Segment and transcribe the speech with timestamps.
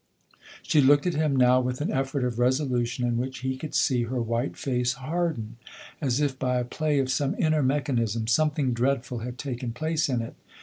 [0.63, 3.75] She looked at him now with an effort of resolu tion in which he could
[3.75, 5.57] see her white face harden;
[6.01, 10.09] as if by a play of some inner mechanism some thing dreadful had taken place
[10.09, 10.33] in it.